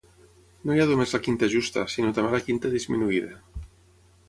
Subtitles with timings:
[0.69, 3.31] No hi ha només la quinta justa, sinó també la quinta disminuïda.